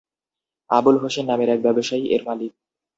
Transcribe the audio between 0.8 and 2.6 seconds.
হোসেন নামের এক ব্যবসায়ী এর মালিক।